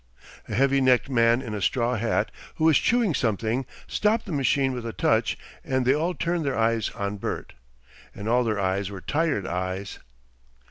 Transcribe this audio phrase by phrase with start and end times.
[0.49, 4.71] A heavy necked man in a straw hat, who was chewing something, stopped the machine
[4.73, 7.53] with a touch, and they all turned their eyes on Bert.
[8.15, 9.99] And all their eyes were tired eyes.